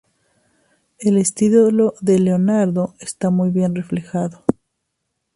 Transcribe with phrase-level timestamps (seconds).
[0.97, 4.43] El estilo de Leonardo está muy bien reflejado.